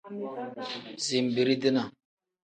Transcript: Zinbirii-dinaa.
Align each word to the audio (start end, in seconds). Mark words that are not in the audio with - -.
Zinbirii-dinaa. 1.05 1.89